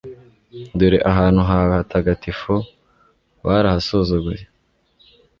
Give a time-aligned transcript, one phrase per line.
[0.77, 2.53] dore ahantu hawe hatagatifu
[3.45, 4.43] barahasuzuguye